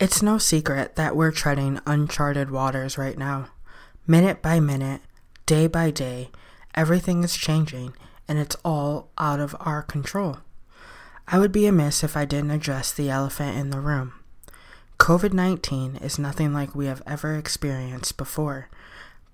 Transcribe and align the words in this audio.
It's 0.00 0.22
no 0.22 0.38
secret 0.38 0.94
that 0.94 1.16
we're 1.16 1.32
treading 1.32 1.80
uncharted 1.84 2.52
waters 2.52 2.96
right 2.96 3.18
now. 3.18 3.48
Minute 4.06 4.40
by 4.40 4.60
minute, 4.60 5.00
day 5.44 5.66
by 5.66 5.90
day, 5.90 6.30
everything 6.72 7.24
is 7.24 7.36
changing 7.36 7.94
and 8.28 8.38
it's 8.38 8.56
all 8.64 9.10
out 9.18 9.40
of 9.40 9.56
our 9.58 9.82
control. 9.82 10.38
I 11.26 11.40
would 11.40 11.50
be 11.50 11.66
amiss 11.66 12.04
if 12.04 12.16
I 12.16 12.26
didn't 12.26 12.52
address 12.52 12.92
the 12.92 13.10
elephant 13.10 13.56
in 13.56 13.70
the 13.70 13.80
room. 13.80 14.12
COVID 15.00 15.32
19 15.32 15.96
is 15.96 16.16
nothing 16.16 16.54
like 16.54 16.76
we 16.76 16.86
have 16.86 17.02
ever 17.04 17.34
experienced 17.34 18.16
before, 18.16 18.68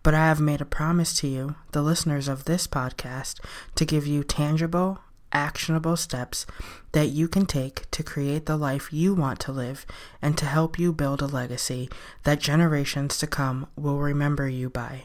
but 0.03 0.15
I 0.15 0.29
have 0.29 0.41
made 0.41 0.62
a 0.62 0.67
promise 0.67 1.15
to 1.19 1.29
you, 1.29 1.57
the 1.73 1.83
listeners 1.83 2.27
of 2.27 2.46
this 2.46 2.67
podcast, 2.67 3.39
to 3.75 3.85
give 3.85 4.07
you 4.07 4.25
tangible, 4.25 5.01
actionable 5.35 5.96
steps 5.96 6.46
that 6.93 7.09
you 7.09 7.29
can 7.29 7.45
take 7.45 7.91
to 7.91 8.03
create 8.03 8.46
the 8.46 8.57
life 8.57 8.93
you 8.93 9.12
want 9.12 9.41
to 9.41 9.53
live 9.53 9.84
and 10.23 10.39
to 10.39 10.46
help 10.46 10.79
you 10.79 10.93
build 10.93 11.21
a 11.21 11.27
legacy 11.27 11.91
that 12.23 12.41
generations 12.41 13.19
to 13.19 13.27
come 13.27 13.66
will 13.77 13.98
remember 13.98 14.48
you 14.48 14.70
by. 14.70 15.02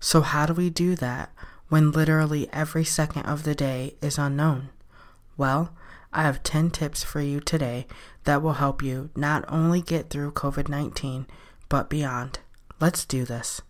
So, 0.00 0.20
how 0.20 0.44
do 0.44 0.52
we 0.52 0.68
do 0.68 0.96
that 0.96 1.32
when 1.68 1.92
literally 1.92 2.48
every 2.52 2.84
second 2.84 3.22
of 3.22 3.44
the 3.44 3.54
day 3.54 3.94
is 4.02 4.18
unknown? 4.18 4.68
Well, 5.36 5.72
I 6.12 6.22
have 6.22 6.42
10 6.42 6.70
tips 6.70 7.02
for 7.02 7.20
you 7.20 7.40
today 7.40 7.86
that 8.24 8.42
will 8.42 8.54
help 8.54 8.82
you 8.82 9.10
not 9.16 9.44
only 9.48 9.80
get 9.80 10.10
through 10.10 10.32
COVID 10.32 10.68
19, 10.68 11.26
but 11.68 11.88
beyond. 11.88 12.40
Let's 12.80 13.04
do 13.04 13.24
this. 13.24 13.62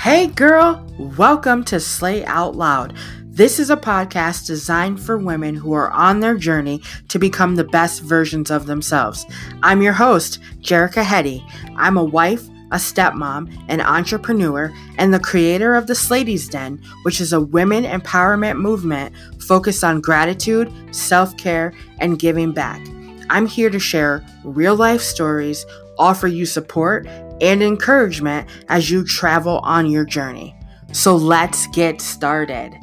Hey 0.00 0.28
girl, 0.28 0.82
welcome 0.98 1.62
to 1.64 1.78
Slay 1.78 2.24
Out 2.24 2.56
Loud. 2.56 2.96
This 3.22 3.58
is 3.58 3.68
a 3.68 3.76
podcast 3.76 4.46
designed 4.46 4.98
for 4.98 5.18
women 5.18 5.54
who 5.54 5.74
are 5.74 5.90
on 5.90 6.20
their 6.20 6.38
journey 6.38 6.80
to 7.08 7.18
become 7.18 7.54
the 7.54 7.64
best 7.64 8.00
versions 8.00 8.50
of 8.50 8.64
themselves. 8.64 9.26
I'm 9.62 9.82
your 9.82 9.92
host, 9.92 10.38
Jerakah 10.62 11.04
Heady. 11.04 11.44
I'm 11.76 11.98
a 11.98 12.02
wife, 12.02 12.48
a 12.72 12.76
stepmom, 12.76 13.54
an 13.68 13.82
entrepreneur, 13.82 14.72
and 14.96 15.12
the 15.12 15.20
creator 15.20 15.74
of 15.74 15.86
the 15.86 15.94
Slady's 15.94 16.48
Den, 16.48 16.82
which 17.02 17.20
is 17.20 17.34
a 17.34 17.40
women 17.42 17.84
empowerment 17.84 18.58
movement 18.58 19.14
focused 19.42 19.84
on 19.84 20.00
gratitude, 20.00 20.72
self 20.96 21.36
care, 21.36 21.74
and 21.98 22.18
giving 22.18 22.52
back. 22.52 22.80
I'm 23.28 23.44
here 23.44 23.68
to 23.68 23.78
share 23.78 24.24
real 24.44 24.76
life 24.76 25.02
stories, 25.02 25.66
offer 25.98 26.26
you 26.26 26.46
support, 26.46 27.06
and 27.40 27.62
encouragement 27.62 28.48
as 28.68 28.90
you 28.90 29.04
travel 29.04 29.58
on 29.60 29.90
your 29.90 30.04
journey. 30.04 30.54
So 30.92 31.16
let's 31.16 31.66
get 31.68 32.00
started. 32.00 32.74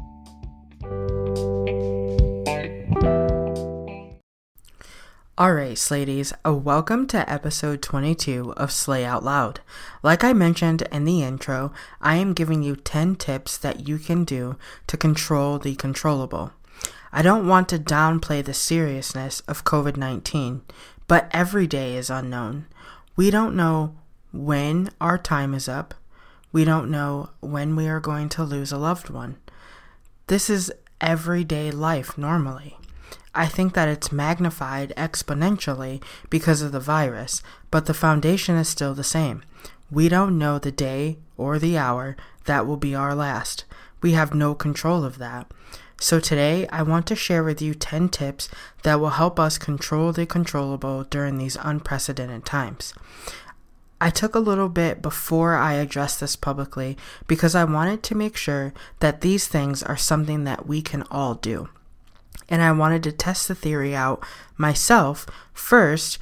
Alright, 5.39 5.87
ladies, 5.91 6.33
a 6.43 6.51
welcome 6.51 7.05
to 7.07 7.31
episode 7.31 7.83
22 7.83 8.53
of 8.57 8.71
Slay 8.71 9.05
Out 9.05 9.23
Loud. 9.23 9.59
Like 10.01 10.23
I 10.23 10.33
mentioned 10.33 10.81
in 10.91 11.05
the 11.05 11.21
intro, 11.21 11.71
I 12.01 12.15
am 12.15 12.33
giving 12.33 12.63
you 12.63 12.75
10 12.75 13.17
tips 13.17 13.55
that 13.59 13.87
you 13.87 13.99
can 13.99 14.23
do 14.23 14.57
to 14.87 14.97
control 14.97 15.59
the 15.59 15.75
controllable. 15.75 16.53
I 17.13 17.21
don't 17.21 17.47
want 17.47 17.69
to 17.69 17.77
downplay 17.77 18.43
the 18.43 18.55
seriousness 18.55 19.41
of 19.41 19.63
COVID 19.63 19.95
19, 19.95 20.63
but 21.07 21.29
every 21.29 21.67
day 21.67 21.95
is 21.95 22.09
unknown. 22.09 22.65
We 23.15 23.29
don't 23.29 23.55
know 23.55 23.95
when 24.37 24.89
our 25.01 25.17
time 25.17 25.53
is 25.53 25.67
up. 25.67 25.95
We 26.51 26.63
don't 26.63 26.91
know 26.91 27.31
when 27.39 27.75
we 27.75 27.87
are 27.87 27.99
going 27.99 28.29
to 28.29 28.43
lose 28.43 28.71
a 28.71 28.77
loved 28.77 29.09
one. 29.09 29.37
This 30.27 30.49
is 30.49 30.71
everyday 31.01 31.71
life 31.71 32.17
normally. 32.17 32.77
I 33.33 33.47
think 33.47 33.73
that 33.73 33.89
it's 33.89 34.11
magnified 34.11 34.93
exponentially 34.95 36.01
because 36.29 36.61
of 36.61 36.71
the 36.71 36.79
virus, 36.79 37.41
but 37.71 37.85
the 37.85 37.93
foundation 37.93 38.55
is 38.55 38.67
still 38.67 38.93
the 38.93 39.03
same. 39.03 39.43
We 39.91 40.09
don't 40.09 40.37
know 40.37 40.59
the 40.59 40.71
day 40.71 41.17
or 41.35 41.59
the 41.59 41.77
hour 41.77 42.15
that 42.45 42.65
will 42.65 42.77
be 42.77 42.95
our 42.95 43.15
last. 43.15 43.65
We 44.01 44.11
have 44.13 44.33
no 44.33 44.53
control 44.53 45.03
of 45.03 45.17
that. 45.17 45.51
So 45.99 46.19
today, 46.19 46.67
I 46.67 46.83
want 46.83 47.07
to 47.07 47.15
share 47.15 47.43
with 47.43 47.59
you 47.59 47.73
10 47.73 48.09
tips 48.09 48.49
that 48.83 48.99
will 48.99 49.11
help 49.11 49.39
us 49.39 49.57
control 49.57 50.11
the 50.11 50.27
controllable 50.27 51.03
during 51.03 51.37
these 51.37 51.57
unprecedented 51.59 52.45
times. 52.45 52.93
I 53.99 54.09
took 54.09 54.35
a 54.35 54.39
little 54.39 54.69
bit 54.69 55.01
before 55.01 55.55
I 55.55 55.73
addressed 55.73 56.19
this 56.19 56.35
publicly 56.35 56.97
because 57.25 57.55
I 57.55 57.63
wanted 57.63 58.03
to 58.03 58.15
make 58.15 58.37
sure 58.37 58.73
that 58.99 59.21
these 59.21 59.47
things 59.47 59.81
are 59.81 59.97
something 59.97 60.43
that 60.43 60.67
we 60.67 60.81
can 60.81 61.03
all 61.09 61.33
do. 61.33 61.69
And 62.49 62.61
I 62.61 62.71
wanted 62.71 63.03
to 63.03 63.11
test 63.11 63.47
the 63.47 63.55
theory 63.55 63.95
out 63.95 64.23
myself 64.55 65.25
first 65.53 66.19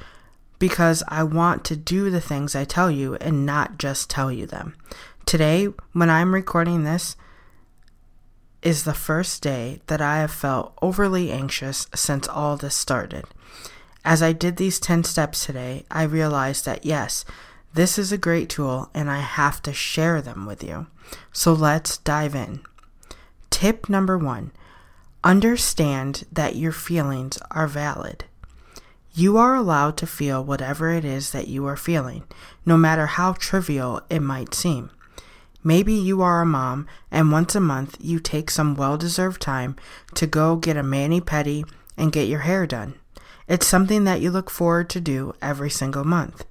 because 0.58 1.02
I 1.08 1.22
want 1.22 1.64
to 1.64 1.76
do 1.76 2.10
the 2.10 2.20
things 2.20 2.56
I 2.56 2.64
tell 2.64 2.90
you 2.90 3.16
and 3.16 3.44
not 3.44 3.78
just 3.78 4.08
tell 4.08 4.32
you 4.32 4.46
them. 4.46 4.74
Today, 5.26 5.66
when 5.92 6.08
I'm 6.08 6.32
recording 6.32 6.84
this, 6.84 7.16
is 8.62 8.84
the 8.84 8.94
first 8.94 9.42
day 9.42 9.80
that 9.86 10.00
I 10.00 10.18
have 10.18 10.30
felt 10.32 10.76
overly 10.82 11.30
anxious 11.30 11.86
since 11.94 12.26
all 12.26 12.56
this 12.56 12.74
started. 12.74 13.24
As 14.04 14.22
I 14.22 14.32
did 14.32 14.56
these 14.56 14.80
10 14.80 15.04
steps 15.04 15.44
today, 15.44 15.84
I 15.90 16.02
realized 16.02 16.64
that 16.64 16.84
yes, 16.84 17.24
this 17.76 17.98
is 17.98 18.10
a 18.10 18.18
great 18.18 18.48
tool 18.48 18.88
and 18.94 19.10
I 19.10 19.18
have 19.18 19.60
to 19.62 19.72
share 19.72 20.22
them 20.22 20.46
with 20.46 20.64
you. 20.64 20.86
So 21.30 21.52
let's 21.52 21.98
dive 21.98 22.34
in. 22.34 22.60
Tip 23.50 23.90
number 23.90 24.16
one 24.16 24.52
understand 25.22 26.24
that 26.32 26.56
your 26.56 26.72
feelings 26.72 27.38
are 27.50 27.66
valid. 27.66 28.24
You 29.12 29.36
are 29.36 29.54
allowed 29.54 29.96
to 29.98 30.06
feel 30.06 30.42
whatever 30.42 30.90
it 30.90 31.04
is 31.04 31.32
that 31.32 31.48
you 31.48 31.66
are 31.66 31.76
feeling, 31.76 32.24
no 32.64 32.76
matter 32.76 33.06
how 33.06 33.32
trivial 33.32 34.00
it 34.08 34.20
might 34.20 34.54
seem. 34.54 34.90
Maybe 35.62 35.92
you 35.92 36.22
are 36.22 36.40
a 36.40 36.46
mom 36.46 36.86
and 37.10 37.30
once 37.30 37.54
a 37.54 37.60
month 37.60 37.98
you 38.00 38.20
take 38.20 38.50
some 38.50 38.74
well 38.74 38.96
deserved 38.96 39.42
time 39.42 39.76
to 40.14 40.26
go 40.26 40.56
get 40.56 40.78
a 40.78 40.82
mani 40.82 41.20
pedi 41.20 41.68
and 41.96 42.12
get 42.12 42.28
your 42.28 42.40
hair 42.40 42.66
done. 42.66 42.94
It's 43.48 43.66
something 43.66 44.04
that 44.04 44.22
you 44.22 44.30
look 44.30 44.48
forward 44.48 44.88
to 44.90 45.00
do 45.00 45.34
every 45.42 45.70
single 45.70 46.04
month. 46.04 46.46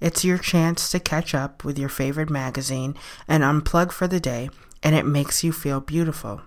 It's 0.00 0.24
your 0.24 0.38
chance 0.38 0.90
to 0.90 1.00
catch 1.00 1.34
up 1.34 1.64
with 1.64 1.78
your 1.78 1.88
favorite 1.88 2.30
magazine 2.30 2.94
and 3.26 3.42
unplug 3.42 3.92
for 3.92 4.06
the 4.06 4.20
day, 4.20 4.50
and 4.82 4.94
it 4.94 5.06
makes 5.06 5.42
you 5.42 5.52
feel 5.52 5.80
beautiful. 5.80 6.42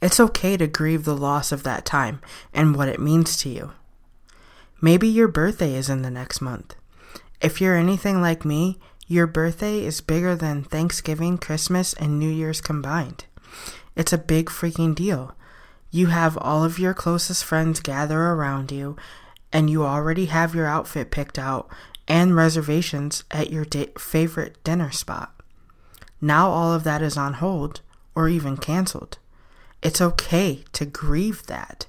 It's 0.00 0.20
okay 0.20 0.56
to 0.56 0.66
grieve 0.68 1.04
the 1.04 1.16
loss 1.16 1.50
of 1.50 1.64
that 1.64 1.84
time 1.84 2.20
and 2.54 2.76
what 2.76 2.88
it 2.88 3.00
means 3.00 3.36
to 3.38 3.48
you. 3.48 3.72
Maybe 4.80 5.08
your 5.08 5.26
birthday 5.26 5.74
is 5.74 5.88
in 5.88 6.02
the 6.02 6.10
next 6.10 6.40
month. 6.40 6.76
If 7.40 7.60
you're 7.60 7.76
anything 7.76 8.20
like 8.20 8.44
me, 8.44 8.78
your 9.08 9.26
birthday 9.26 9.84
is 9.84 10.00
bigger 10.00 10.36
than 10.36 10.62
Thanksgiving, 10.62 11.38
Christmas, 11.38 11.94
and 11.94 12.18
New 12.18 12.30
Year's 12.30 12.60
combined. 12.60 13.24
It's 13.96 14.12
a 14.12 14.18
big 14.18 14.50
freaking 14.50 14.94
deal. 14.94 15.34
You 15.90 16.08
have 16.08 16.38
all 16.38 16.62
of 16.62 16.78
your 16.78 16.94
closest 16.94 17.44
friends 17.44 17.80
gather 17.80 18.20
around 18.20 18.70
you, 18.70 18.96
and 19.52 19.68
you 19.70 19.84
already 19.84 20.26
have 20.26 20.54
your 20.54 20.66
outfit 20.66 21.10
picked 21.10 21.38
out 21.38 21.68
and 22.08 22.34
reservations 22.34 23.22
at 23.30 23.50
your 23.50 23.64
di- 23.64 23.92
favorite 23.98 24.62
dinner 24.64 24.90
spot. 24.90 25.34
Now 26.20 26.48
all 26.48 26.72
of 26.72 26.82
that 26.84 27.02
is 27.02 27.16
on 27.16 27.34
hold 27.34 27.82
or 28.14 28.28
even 28.28 28.56
canceled. 28.56 29.18
It's 29.82 30.00
okay 30.00 30.64
to 30.72 30.84
grieve 30.84 31.46
that. 31.46 31.86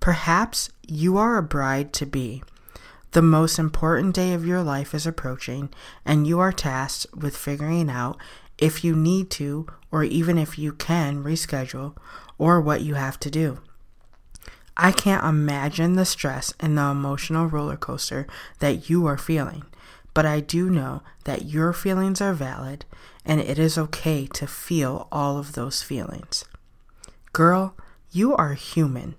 Perhaps 0.00 0.70
you 0.86 1.16
are 1.16 1.38
a 1.38 1.42
bride 1.42 1.92
to 1.94 2.06
be. 2.06 2.42
The 3.12 3.22
most 3.22 3.58
important 3.58 4.14
day 4.14 4.34
of 4.34 4.44
your 4.44 4.62
life 4.62 4.94
is 4.94 5.06
approaching, 5.06 5.70
and 6.04 6.26
you 6.26 6.38
are 6.38 6.52
tasked 6.52 7.06
with 7.14 7.36
figuring 7.36 7.88
out 7.88 8.18
if 8.58 8.84
you 8.84 8.94
need 8.94 9.30
to, 9.30 9.66
or 9.90 10.04
even 10.04 10.36
if 10.36 10.58
you 10.58 10.72
can, 10.72 11.24
reschedule, 11.24 11.96
or 12.36 12.60
what 12.60 12.82
you 12.82 12.94
have 12.94 13.18
to 13.20 13.30
do. 13.30 13.60
I 14.76 14.92
can't 14.92 15.24
imagine 15.24 15.94
the 15.94 16.04
stress 16.04 16.52
and 16.60 16.76
the 16.76 16.82
emotional 16.82 17.46
roller 17.46 17.76
coaster 17.76 18.26
that 18.58 18.90
you 18.90 19.06
are 19.06 19.16
feeling, 19.16 19.64
but 20.12 20.26
I 20.26 20.40
do 20.40 20.68
know 20.68 21.02
that 21.24 21.46
your 21.46 21.72
feelings 21.72 22.20
are 22.20 22.34
valid 22.34 22.84
and 23.24 23.40
it 23.40 23.58
is 23.58 23.78
okay 23.78 24.26
to 24.26 24.46
feel 24.46 25.08
all 25.10 25.38
of 25.38 25.52
those 25.52 25.82
feelings. 25.82 26.44
Girl, 27.32 27.74
you 28.12 28.36
are 28.36 28.54
human. 28.54 29.16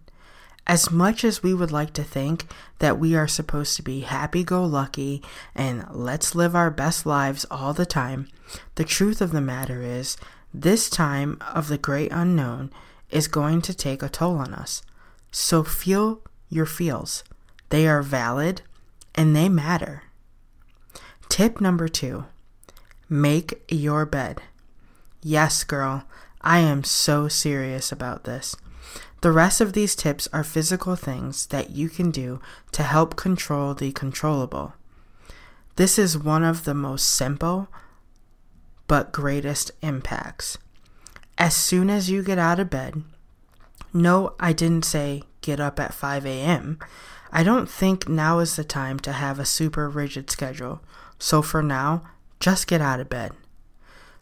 As 0.68 0.92
much 0.92 1.24
as 1.24 1.42
we 1.42 1.54
would 1.54 1.72
like 1.72 1.94
to 1.94 2.04
think 2.04 2.46
that 2.80 3.00
we 3.00 3.16
are 3.16 3.28
supposed 3.28 3.76
to 3.78 3.82
be 3.82 4.02
happy 4.02 4.44
go 4.44 4.64
lucky 4.64 5.24
and 5.56 5.86
let's 5.90 6.36
live 6.36 6.56
our 6.56 6.70
best 6.70 7.06
lives 7.06 7.46
all 7.50 7.74
the 7.74 7.86
time, 7.86 8.28
the 8.76 8.84
truth 8.84 9.22
of 9.22 9.32
the 9.32 9.42
matter 9.42 9.82
is, 9.82 10.18
this 10.54 10.90
time 10.90 11.38
of 11.54 11.68
the 11.68 11.78
great 11.78 12.12
unknown 12.12 12.72
is 13.10 13.28
going 13.28 13.62
to 13.62 13.74
take 13.74 14.04
a 14.04 14.10
toll 14.10 14.38
on 14.38 14.54
us. 14.54 14.82
So 15.32 15.64
feel 15.64 16.22
your 16.50 16.66
feels. 16.66 17.24
They 17.70 17.88
are 17.88 18.02
valid 18.02 18.62
and 19.16 19.36
they 19.36 19.50
matter. 19.50 20.04
Tip 21.30 21.60
number 21.60 21.88
two 21.88 22.26
Make 23.10 23.64
your 23.70 24.06
bed. 24.06 24.42
Yes, 25.22 25.64
girl, 25.64 26.04
I 26.42 26.60
am 26.60 26.84
so 26.84 27.28
serious 27.28 27.92
about 27.92 28.26
this. 28.26 28.56
The 29.22 29.32
rest 29.32 29.62
of 29.62 29.74
these 29.74 29.96
tips 29.96 30.28
are 30.32 30.44
physical 30.44 30.96
things 30.96 31.48
that 31.48 31.72
you 31.72 31.90
can 31.90 32.12
do 32.12 32.40
to 32.74 32.84
help 32.84 33.16
control 33.16 33.74
the 33.74 33.92
controllable. 33.92 34.74
This 35.76 35.98
is 35.98 36.18
one 36.18 36.44
of 36.44 36.66
the 36.66 36.74
most 36.74 37.10
simple 37.10 37.68
but 38.88 39.12
greatest 39.12 39.72
impacts. 39.82 40.58
As 41.38 41.56
soon 41.56 41.90
as 41.90 42.10
you 42.10 42.24
get 42.24 42.38
out 42.38 42.60
of 42.60 42.70
bed, 42.70 43.04
no, 43.94 44.36
I 44.40 44.54
didn't 44.54 44.86
say 44.86 45.24
get 45.42 45.60
up 45.60 45.80
at 45.80 45.94
5 45.94 46.26
a.m. 46.26 46.80
I 47.32 47.44
don't 47.44 47.70
think 47.70 48.08
now 48.08 48.40
is 48.40 48.56
the 48.56 48.64
time 48.64 49.00
to 49.02 49.12
have 49.12 49.40
a 49.40 49.46
super 49.46 49.90
rigid 49.90 50.30
schedule. 50.30 50.82
So 51.20 51.42
for 51.42 51.62
now, 51.62 52.04
just 52.40 52.68
get 52.68 52.82
out 52.82 53.00
of 53.00 53.10
bed. 53.10 53.32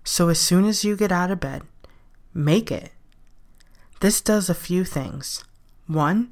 So 0.03 0.29
as 0.29 0.39
soon 0.39 0.65
as 0.65 0.83
you 0.83 0.95
get 0.95 1.11
out 1.11 1.31
of 1.31 1.39
bed, 1.39 1.63
make 2.33 2.71
it. 2.71 2.91
This 3.99 4.21
does 4.21 4.49
a 4.49 4.55
few 4.55 4.83
things. 4.83 5.43
One, 5.87 6.31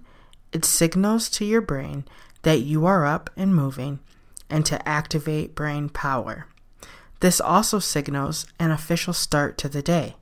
it 0.51 0.65
signals 0.65 1.29
to 1.31 1.45
your 1.45 1.61
brain 1.61 2.05
that 2.43 2.61
you 2.61 2.85
are 2.85 3.05
up 3.05 3.29
and 3.35 3.55
moving 3.55 3.99
and 4.49 4.65
to 4.65 4.87
activate 4.87 5.55
brain 5.55 5.89
power. 5.89 6.47
This 7.19 7.39
also 7.39 7.79
signals 7.79 8.45
an 8.59 8.71
official 8.71 9.13
start 9.13 9.57
to 9.59 9.69
the 9.69 9.81
day. 9.81 10.15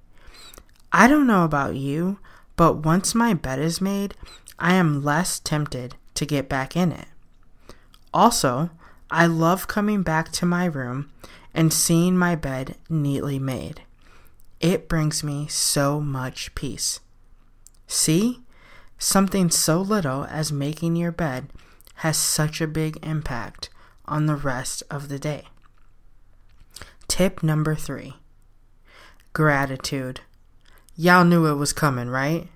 I 0.94 1.08
don't 1.08 1.28
know 1.28 1.44
about 1.44 1.76
you, 1.76 2.20
but 2.62 2.86
once 2.86 3.16
my 3.16 3.34
bed 3.34 3.58
is 3.58 3.82
made, 3.82 4.14
I 4.60 4.76
am 4.76 5.04
less 5.04 5.40
tempted 5.40 5.96
to 6.14 6.28
get 6.28 6.48
back 6.48 6.76
in 6.76 6.92
it. 6.92 7.08
Also, 8.14 8.70
I 9.10 9.26
love 9.26 9.68
coming 9.68 10.04
back 10.04 10.32
to 10.34 10.46
my 10.46 10.66
room 10.66 11.12
and 11.56 11.74
seeing 11.74 12.16
my 12.16 12.36
bed 12.36 12.76
neatly 12.88 13.40
made. 13.40 13.82
It 14.60 14.88
brings 14.88 15.24
me 15.24 15.48
so 15.48 16.00
much 16.00 16.54
peace. 16.54 17.00
See? 17.88 18.42
Something 19.00 19.50
so 19.50 19.82
little 19.82 20.26
as 20.26 20.52
making 20.52 20.96
your 20.96 21.12
bed 21.12 21.48
has 22.06 22.16
such 22.16 22.62
a 22.62 22.68
big 22.68 23.00
impact 23.04 23.72
on 24.06 24.28
the 24.28 24.36
rest 24.36 24.84
of 24.88 25.10
the 25.10 25.18
day. 25.18 25.46
Tip 27.08 27.42
number 27.42 27.74
three 27.74 28.18
gratitude. 29.34 30.22
Y'all 30.98 31.24
knew 31.24 31.46
it 31.46 31.56
was 31.56 31.72
coming, 31.72 32.10
right? 32.10 32.48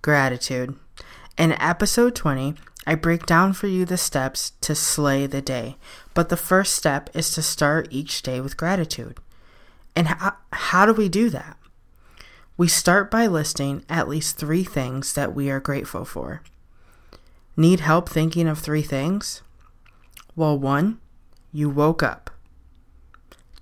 Gratitude. 0.00 0.76
In 1.36 1.52
episode 1.52 2.14
20, 2.14 2.54
I 2.86 2.94
break 2.94 3.26
down 3.26 3.52
for 3.52 3.66
you 3.66 3.84
the 3.84 3.96
steps 3.96 4.52
to 4.60 4.74
slay 4.74 5.26
the 5.26 5.42
day, 5.42 5.76
but 6.14 6.28
the 6.28 6.36
first 6.36 6.74
step 6.74 7.10
is 7.14 7.30
to 7.32 7.42
start 7.42 7.88
each 7.90 8.22
day 8.22 8.40
with 8.40 8.56
gratitude. 8.56 9.18
And 9.96 10.06
how, 10.08 10.36
how 10.52 10.86
do 10.86 10.92
we 10.92 11.08
do 11.08 11.30
that? 11.30 11.56
We 12.56 12.68
start 12.68 13.10
by 13.10 13.26
listing 13.26 13.84
at 13.88 14.08
least 14.08 14.36
three 14.36 14.64
things 14.64 15.12
that 15.14 15.34
we 15.34 15.50
are 15.50 15.60
grateful 15.60 16.04
for. 16.04 16.42
Need 17.56 17.80
help 17.80 18.08
thinking 18.08 18.46
of 18.46 18.60
three 18.60 18.82
things? 18.82 19.42
Well, 20.36 20.56
one, 20.56 21.00
you 21.52 21.68
woke 21.68 22.04
up. 22.04 22.30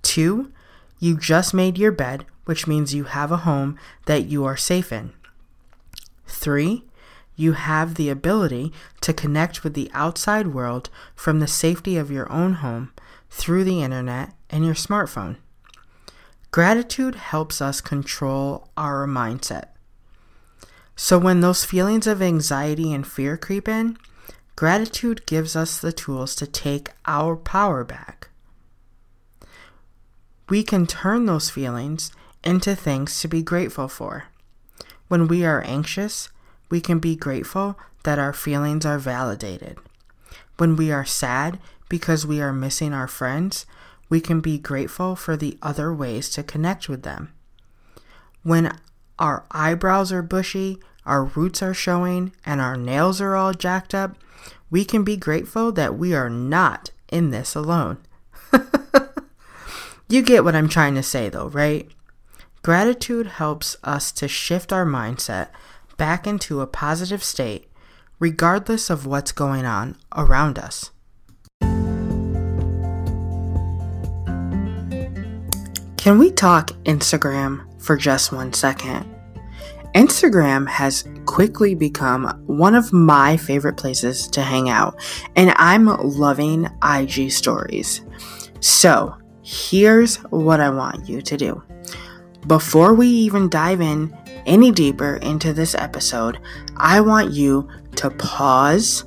Two, 0.03 0.51
you 0.99 1.17
just 1.17 1.53
made 1.53 1.77
your 1.79 1.91
bed, 1.91 2.25
which 2.47 2.65
means 2.65 2.93
you 2.93 3.03
have 3.03 3.29
a 3.29 3.37
home 3.37 3.77
that 4.05 4.25
you 4.25 4.45
are 4.45 4.55
safe 4.55 4.93
in. 4.93 5.11
Three, 6.25 6.83
you 7.35 7.51
have 7.51 7.95
the 7.95 8.09
ability 8.09 8.71
to 9.01 9.13
connect 9.13 9.65
with 9.65 9.73
the 9.73 9.91
outside 9.93 10.47
world 10.47 10.89
from 11.13 11.39
the 11.39 11.47
safety 11.47 11.97
of 11.97 12.09
your 12.09 12.31
own 12.31 12.53
home 12.53 12.93
through 13.29 13.65
the 13.65 13.83
internet 13.83 14.33
and 14.49 14.65
your 14.65 14.75
smartphone. 14.75 15.35
Gratitude 16.51 17.15
helps 17.15 17.61
us 17.61 17.81
control 17.81 18.69
our 18.77 19.05
mindset. 19.05 19.65
So, 20.95 21.19
when 21.19 21.41
those 21.41 21.65
feelings 21.65 22.07
of 22.07 22.21
anxiety 22.21 22.93
and 22.93 23.05
fear 23.05 23.35
creep 23.35 23.67
in, 23.67 23.97
gratitude 24.55 25.25
gives 25.25 25.53
us 25.53 25.79
the 25.79 25.91
tools 25.91 26.33
to 26.37 26.47
take 26.47 26.91
our 27.05 27.35
power 27.35 27.83
back. 27.83 28.29
We 30.47 30.63
can 30.63 30.87
turn 30.87 31.25
those 31.25 31.49
feelings 31.49 32.09
into 32.43 32.75
things 32.75 33.19
to 33.21 33.27
be 33.27 33.41
grateful 33.41 33.87
for. 33.87 34.25
When 35.07 35.27
we 35.27 35.45
are 35.45 35.63
anxious, 35.65 36.29
we 36.69 36.81
can 36.81 36.99
be 36.99 37.15
grateful 37.15 37.77
that 38.03 38.19
our 38.19 38.33
feelings 38.33 38.85
are 38.85 38.99
validated. 38.99 39.77
When 40.57 40.75
we 40.75 40.91
are 40.91 41.05
sad 41.05 41.59
because 41.89 42.25
we 42.25 42.41
are 42.41 42.53
missing 42.53 42.93
our 42.93 43.07
friends, 43.07 43.65
we 44.09 44.21
can 44.21 44.39
be 44.39 44.57
grateful 44.57 45.15
for 45.15 45.37
the 45.37 45.57
other 45.61 45.93
ways 45.93 46.29
to 46.31 46.43
connect 46.43 46.89
with 46.89 47.03
them. 47.03 47.33
When 48.43 48.77
our 49.19 49.45
eyebrows 49.51 50.11
are 50.11 50.21
bushy, 50.21 50.79
our 51.05 51.25
roots 51.25 51.61
are 51.61 51.73
showing, 51.73 52.33
and 52.45 52.59
our 52.61 52.77
nails 52.77 53.21
are 53.21 53.35
all 53.35 53.53
jacked 53.53 53.93
up, 53.93 54.15
we 54.69 54.83
can 54.83 55.03
be 55.03 55.17
grateful 55.17 55.71
that 55.73 55.97
we 55.97 56.13
are 56.13 56.29
not 56.29 56.91
in 57.09 57.31
this 57.31 57.55
alone. 57.55 57.97
you 60.09 60.21
get 60.21 60.43
what 60.43 60.55
I'm 60.55 60.69
trying 60.69 60.95
to 60.95 61.03
say, 61.03 61.29
though, 61.29 61.47
right? 61.47 61.89
Gratitude 62.61 63.27
helps 63.27 63.77
us 63.83 64.11
to 64.13 64.27
shift 64.27 64.73
our 64.73 64.85
mindset 64.85 65.49
back 65.95 66.27
into 66.27 66.61
a 66.61 66.67
positive 66.67 67.23
state, 67.23 67.69
regardless 68.19 68.89
of 68.89 69.05
what's 69.05 69.31
going 69.31 69.65
on 69.65 69.95
around 70.15 70.59
us. 70.59 70.91
Can 75.97 76.19
we 76.19 76.31
talk 76.31 76.67
Instagram 76.85 77.65
for 77.81 77.97
just 77.97 78.31
one 78.31 78.53
second? 78.53 79.13
Instagram 79.95 80.67
has 80.67 81.07
quickly 81.25 81.73
become 81.73 82.25
one 82.45 82.75
of 82.75 82.93
my 82.93 83.35
favorite 83.35 83.77
places 83.77 84.27
to 84.29 84.41
hang 84.41 84.69
out, 84.69 84.95
and 85.35 85.53
I'm 85.55 85.87
loving 85.87 86.69
IG 86.83 87.31
stories. 87.31 88.01
So, 88.59 89.15
here's 89.43 90.17
what 90.29 90.59
I 90.59 90.69
want 90.69 91.09
you 91.09 91.21
to 91.21 91.37
do. 91.37 91.63
Before 92.47 92.93
we 92.93 93.07
even 93.07 93.49
dive 93.49 93.81
in 93.81 94.15
any 94.45 94.71
deeper 94.71 95.17
into 95.17 95.51
this 95.51 95.75
episode, 95.75 96.39
I 96.77 97.01
want 97.01 97.33
you 97.33 97.67
to 97.97 98.09
pause, 98.09 99.03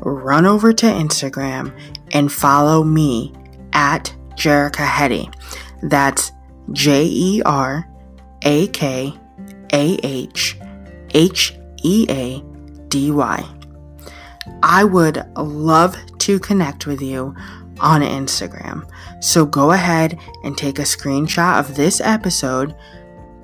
run 0.00 0.44
over 0.44 0.72
to 0.72 0.86
Instagram, 0.86 1.72
and 2.12 2.32
follow 2.32 2.82
me 2.82 3.32
at 3.72 4.12
Jerakah 4.34 4.86
Heady. 4.86 5.30
That's 5.84 6.32
J 6.72 7.04
E 7.04 7.42
R 7.46 7.88
A 8.42 8.66
K 8.68 9.14
A 9.72 9.98
H 10.02 10.58
H 11.12 11.54
E 11.84 12.06
A 12.10 12.42
D 12.88 13.12
Y. 13.12 13.48
I 14.64 14.82
would 14.82 15.24
love 15.36 15.96
to 16.18 16.40
connect 16.40 16.86
with 16.86 17.00
you 17.00 17.36
on 17.80 18.02
Instagram. 18.02 18.88
So 19.20 19.44
go 19.46 19.72
ahead 19.72 20.18
and 20.42 20.56
take 20.56 20.78
a 20.78 20.82
screenshot 20.82 21.58
of 21.58 21.76
this 21.76 22.00
episode, 22.00 22.74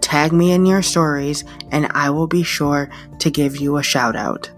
tag 0.00 0.32
me 0.32 0.52
in 0.52 0.66
your 0.66 0.82
stories, 0.82 1.44
and 1.70 1.86
I 1.92 2.10
will 2.10 2.26
be 2.26 2.42
sure 2.42 2.90
to 3.18 3.30
give 3.30 3.56
you 3.56 3.76
a 3.76 3.82
shout 3.82 4.16
out. 4.16 4.50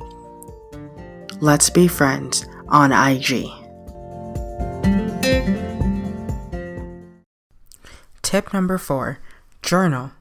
Let's 1.40 1.70
be 1.70 1.88
friends 1.88 2.46
on 2.68 2.92
IG. 2.92 3.46
Tip 8.22 8.52
number 8.54 8.78
four 8.78 9.18
journal. 9.60 10.12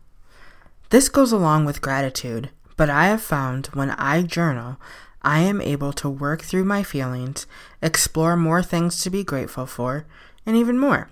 This 0.89 1.07
goes 1.07 1.31
along 1.31 1.63
with 1.65 1.81
gratitude, 1.81 2.49
but 2.75 2.89
I 2.89 3.07
have 3.07 3.21
found 3.21 3.67
when 3.67 3.91
I 3.91 4.23
journal, 4.23 4.77
I 5.23 5.39
am 5.39 5.61
able 5.61 5.93
to 5.93 6.09
work 6.09 6.41
through 6.41 6.65
my 6.65 6.83
feelings, 6.83 7.45
explore 7.81 8.35
more 8.35 8.63
things 8.63 9.01
to 9.03 9.09
be 9.09 9.23
grateful 9.23 9.65
for, 9.65 10.05
and 10.45 10.55
even 10.55 10.79
more. 10.79 11.09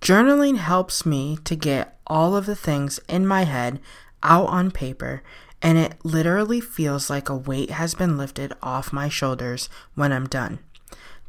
Journaling 0.00 0.58
helps 0.58 1.06
me 1.06 1.38
to 1.44 1.56
get 1.56 1.98
all 2.06 2.36
of 2.36 2.46
the 2.46 2.56
things 2.56 3.00
in 3.08 3.26
my 3.26 3.44
head 3.44 3.80
out 4.22 4.48
on 4.48 4.70
paper, 4.70 5.22
and 5.62 5.78
it 5.78 5.94
literally 6.04 6.60
feels 6.60 7.08
like 7.08 7.28
a 7.28 7.36
weight 7.36 7.70
has 7.70 7.94
been 7.94 8.18
lifted 8.18 8.52
off 8.62 8.92
my 8.92 9.08
shoulders 9.08 9.68
when 9.94 10.12
I'm 10.12 10.26
done. 10.26 10.58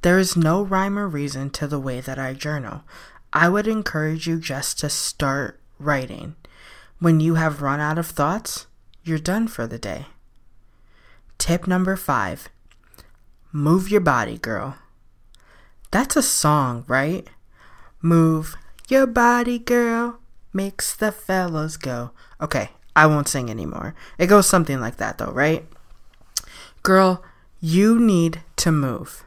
There 0.01 0.19
is 0.19 0.35
no 0.35 0.61
rhyme 0.61 0.99
or 0.99 1.07
reason 1.07 1.49
to 1.51 1.67
the 1.67 1.79
way 1.79 2.01
that 2.01 2.19
I 2.19 2.33
journal. 2.33 2.83
I 3.31 3.47
would 3.47 3.67
encourage 3.67 4.27
you 4.27 4.39
just 4.39 4.79
to 4.79 4.89
start 4.89 5.59
writing. 5.79 6.35
When 6.99 7.19
you 7.19 7.35
have 7.35 7.61
run 7.61 7.79
out 7.79 7.97
of 7.97 8.07
thoughts, 8.07 8.67
you're 9.03 9.19
done 9.19 9.47
for 9.47 9.65
the 9.65 9.79
day. 9.79 10.07
Tip 11.43 11.67
number 11.67 11.97
five 11.97 12.47
move 13.51 13.89
your 13.89 13.99
body, 13.99 14.37
girl. 14.37 14.77
That's 15.91 16.15
a 16.15 16.21
song, 16.21 16.85
right? 16.87 17.27
Move 18.01 18.55
your 18.87 19.05
body, 19.05 19.59
girl, 19.59 20.19
makes 20.53 20.95
the 20.95 21.11
fellas 21.11 21.75
go. 21.75 22.11
Okay, 22.39 22.69
I 22.95 23.07
won't 23.07 23.27
sing 23.27 23.49
anymore. 23.49 23.93
It 24.17 24.27
goes 24.27 24.47
something 24.47 24.79
like 24.79 24.95
that, 24.97 25.17
though, 25.17 25.33
right? 25.33 25.65
Girl, 26.81 27.21
you 27.59 27.99
need 27.99 28.39
to 28.55 28.71
move. 28.71 29.25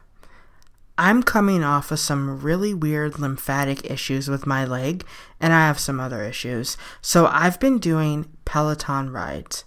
I'm 0.97 1.21
coming 1.21 1.63
off 1.63 1.91
of 1.91 1.99
some 1.99 2.41
really 2.41 2.73
weird 2.73 3.19
lymphatic 3.19 3.91
issues 3.91 4.27
with 4.27 4.47
my 4.47 4.65
leg, 4.65 5.05
and 5.39 5.53
I 5.53 5.67
have 5.67 5.77
some 5.77 5.99
other 5.99 6.23
issues. 6.23 6.77
So 6.99 7.27
I've 7.27 7.59
been 7.59 7.77
doing 7.77 8.25
Peloton 8.43 9.11
rides. 9.11 9.65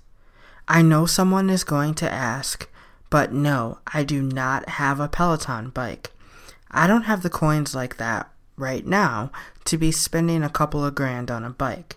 I 0.71 0.83
know 0.83 1.05
someone 1.05 1.51
is 1.51 1.65
going 1.65 1.95
to 1.95 2.09
ask, 2.09 2.69
but 3.11 3.33
no, 3.33 3.81
I 3.93 4.05
do 4.05 4.23
not 4.23 4.69
have 4.69 5.01
a 5.01 5.09
Peloton 5.09 5.71
bike. 5.71 6.13
I 6.71 6.87
don't 6.87 7.03
have 7.03 7.25
the 7.25 7.29
coins 7.29 7.75
like 7.75 7.97
that 7.97 8.31
right 8.57 8.87
now 8.87 9.33
to 9.65 9.77
be 9.77 9.91
spending 9.91 10.45
a 10.45 10.49
couple 10.49 10.85
of 10.85 10.95
grand 10.95 11.29
on 11.29 11.43
a 11.43 11.51
bike. 11.51 11.97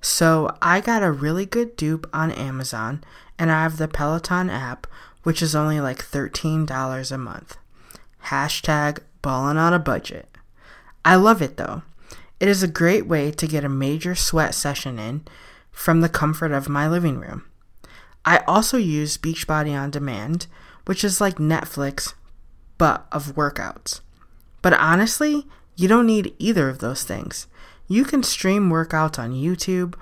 So 0.00 0.56
I 0.60 0.80
got 0.80 1.04
a 1.04 1.12
really 1.12 1.46
good 1.46 1.76
dupe 1.76 2.10
on 2.12 2.32
Amazon, 2.32 3.04
and 3.38 3.48
I 3.48 3.62
have 3.62 3.76
the 3.76 3.86
Peloton 3.86 4.50
app, 4.50 4.88
which 5.22 5.40
is 5.40 5.54
only 5.54 5.80
like 5.80 6.04
$13 6.04 7.12
a 7.12 7.18
month. 7.18 7.58
Hashtag 8.24 8.98
ballin' 9.22 9.56
on 9.56 9.72
a 9.72 9.78
budget. 9.78 10.28
I 11.04 11.14
love 11.14 11.40
it 11.40 11.58
though. 11.58 11.82
It 12.40 12.48
is 12.48 12.64
a 12.64 12.68
great 12.68 13.06
way 13.06 13.30
to 13.30 13.46
get 13.46 13.64
a 13.64 13.68
major 13.68 14.16
sweat 14.16 14.56
session 14.56 14.98
in 14.98 15.28
from 15.70 16.00
the 16.00 16.08
comfort 16.08 16.50
of 16.50 16.68
my 16.68 16.88
living 16.88 17.20
room. 17.20 17.44
I 18.24 18.38
also 18.46 18.76
use 18.76 19.18
Beachbody 19.18 19.78
On 19.78 19.90
Demand, 19.90 20.46
which 20.84 21.04
is 21.04 21.20
like 21.20 21.36
Netflix 21.36 22.14
but 22.78 23.06
of 23.12 23.34
workouts. 23.34 24.00
But 24.62 24.72
honestly, 24.74 25.46
you 25.76 25.88
don't 25.88 26.06
need 26.06 26.34
either 26.38 26.68
of 26.68 26.78
those 26.78 27.02
things. 27.02 27.46
You 27.88 28.04
can 28.04 28.22
stream 28.22 28.70
workouts 28.70 29.18
on 29.18 29.32
YouTube 29.32 29.94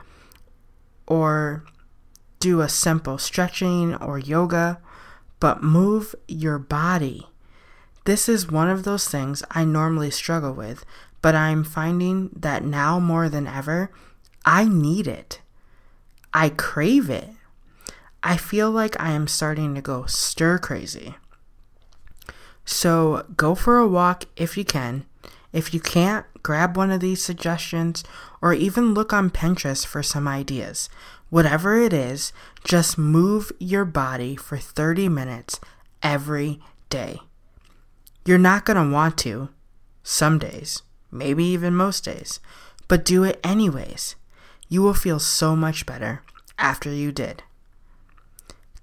or 1.07 1.65
do 2.41 2.61
a 2.61 2.69
simple 2.69 3.19
stretching 3.19 3.95
or 3.97 4.19
yoga, 4.19 4.81
but 5.41 5.63
move 5.63 6.15
your 6.27 6.59
body. 6.59 7.29
This 8.05 8.29
is 8.29 8.51
one 8.51 8.69
of 8.69 8.85
those 8.85 9.09
things 9.09 9.43
I 9.51 9.65
normally 9.65 10.11
struggle 10.11 10.53
with, 10.53 10.85
but 11.21 11.35
I'm 11.35 11.65
finding 11.65 12.31
that 12.35 12.65
now 12.65 12.99
more 13.01 13.29
than 13.29 13.47
ever, 13.47 13.91
I 14.45 14.65
need 14.65 15.07
it. 15.07 15.41
I 16.33 16.49
crave 16.49 17.11
it. 17.11 17.31
I 18.29 18.37
feel 18.37 18.71
like 18.71 18.95
I 19.01 19.13
am 19.13 19.27
starting 19.27 19.75
to 19.75 19.81
go 19.81 20.05
stir 20.05 20.59
crazy. 20.59 21.15
So 22.67 23.25
go 23.35 23.55
for 23.55 23.79
a 23.79 23.89
walk 23.89 24.25
if 24.37 24.59
you 24.59 24.67
can. 24.67 25.07
If 25.51 25.73
you 25.73 25.81
can't, 25.81 26.27
grab 26.43 26.77
one 26.77 26.91
of 26.91 27.01
these 27.01 27.25
suggestions 27.25 28.05
or 28.43 28.53
even 28.53 28.93
look 28.93 29.15
on 29.15 29.31
Pinterest 29.31 29.87
for 29.87 30.03
some 30.03 30.29
ideas. 30.29 30.91
Whatever 31.31 31.81
it 31.81 31.95
is, 31.95 32.35
just 32.65 32.99
move 32.99 33.51
your 33.59 33.87
body 33.87 34.37
for 34.37 34.59
30 34.59 35.09
minutes 35.09 35.59
every 36.03 36.61
day. 36.91 37.21
You're 38.27 38.37
not 38.37 38.67
going 38.67 38.77
to 38.77 38.95
want 38.95 39.17
to, 39.21 39.49
some 40.03 40.39
days, 40.39 40.83
maybe 41.11 41.45
even 41.45 41.75
most 41.75 42.05
days, 42.05 42.41
but 42.89 43.07
do 43.07 43.25
it 43.25 43.41
anyways. 43.43 44.17
You 44.69 44.83
will 44.83 44.93
feel 44.93 45.19
so 45.19 45.57
much 45.57 45.87
better 45.87 46.21
after 46.59 46.93
you 46.93 47.11
did. 47.11 47.43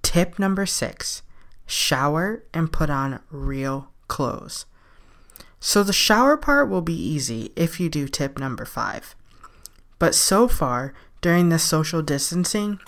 Tip 0.06 0.38
number 0.38 0.66
six 0.66 1.22
shower 1.66 2.44
and 2.54 2.72
put 2.72 2.88
on 2.88 3.18
real 3.28 3.88
clothes. 4.06 4.64
So 5.58 5.82
the 5.82 5.92
shower 5.92 6.36
part 6.36 6.70
will 6.70 6.80
be 6.80 6.94
easy 6.94 7.50
if 7.56 7.80
you 7.80 7.88
do 7.88 8.06
tip 8.06 8.38
number 8.38 8.64
five. 8.64 9.16
But 9.98 10.14
so 10.14 10.46
far, 10.46 10.94
during 11.20 11.48
this 11.48 11.64
social 11.64 12.02
distancing, 12.02 12.78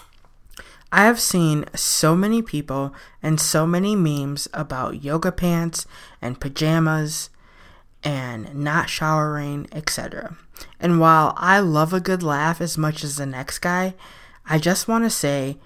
I 0.93 1.07
have 1.07 1.19
seen 1.19 1.65
so 1.75 2.15
many 2.15 2.41
people 2.41 2.95
and 3.21 3.41
so 3.41 3.67
many 3.67 3.97
memes 3.97 4.47
about 4.55 5.03
yoga 5.03 5.33
pants 5.33 5.87
and 6.23 6.39
pajamas 6.39 7.31
and 8.05 8.55
not 8.55 8.89
showering, 8.89 9.67
etc. 9.73 10.37
And 10.79 11.01
while 11.01 11.35
I 11.37 11.59
love 11.59 11.93
a 11.93 11.99
good 11.99 12.23
laugh 12.23 12.61
as 12.61 12.79
much 12.79 13.03
as 13.03 13.17
the 13.17 13.27
next 13.27 13.59
guy, 13.59 13.95
I 14.47 14.59
just 14.59 14.87
want 14.87 15.03
to 15.03 15.11
say 15.11 15.59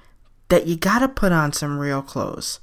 that 0.53 0.67
you 0.67 0.77
gotta 0.77 1.09
put 1.09 1.33
on 1.33 1.51
some 1.51 1.79
real 1.79 2.03
clothes. 2.03 2.61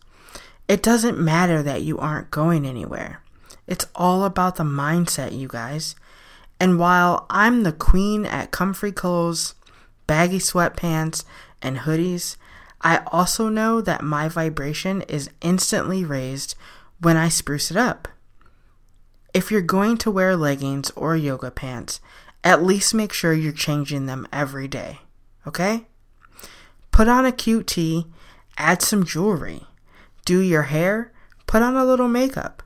It 0.68 0.84
doesn't 0.84 1.18
matter 1.18 1.64
that 1.64 1.82
you 1.82 1.98
aren't 1.98 2.30
going 2.30 2.64
anywhere. 2.64 3.24
It's 3.66 3.88
all 3.96 4.26
about 4.26 4.58
the 4.58 4.64
mindset, 4.64 5.36
you 5.36 5.48
guys. 5.48 5.96
And 6.60 6.78
while 6.78 7.26
I'm 7.32 7.64
the 7.64 7.72
queen 7.72 8.28
at 8.28 8.52
comfy 8.52 8.92
clothes, 8.92 9.56
baggy 10.06 10.38
sweatpants, 10.38 11.24
and 11.64 11.80
hoodies, 11.80 12.36
I 12.80 13.02
also 13.08 13.50
know 13.50 13.82
that 13.82 14.04
my 14.04 14.28
vibration 14.30 15.02
is 15.02 15.32
instantly 15.42 16.06
raised 16.06 16.54
when 17.02 17.18
I 17.18 17.28
spruce 17.28 17.72
it 17.72 17.78
up. 17.78 18.08
If 19.34 19.50
you're 19.50 19.62
going 19.62 19.98
to 19.98 20.12
wear 20.12 20.36
leggings 20.36 20.92
or 20.92 21.16
yoga 21.16 21.50
pants, 21.50 22.02
at 22.44 22.62
least 22.62 22.94
make 22.94 23.14
sure 23.14 23.34
you're 23.34 23.52
changing 23.52 24.06
them 24.06 24.28
every 24.32 24.68
day, 24.68 25.00
okay? 25.48 25.88
Put 27.00 27.08
on 27.08 27.26
a 27.26 27.32
cute 27.32 27.66
tee, 27.66 28.08
add 28.58 28.82
some 28.82 29.06
jewelry, 29.06 29.64
do 30.26 30.40
your 30.40 30.64
hair, 30.64 31.14
put 31.48 31.62
on 31.62 31.78
a 31.78 31.86
little 31.86 32.10
makeup. 32.10 32.62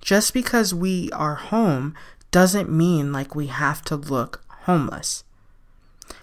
Just 0.00 0.32
because 0.32 0.72
we 0.72 1.10
are 1.12 1.34
home 1.34 1.94
doesn't 2.30 2.72
mean 2.72 3.12
like 3.12 3.34
we 3.34 3.48
have 3.48 3.82
to 3.82 3.94
look 3.94 4.42
homeless. 4.62 5.22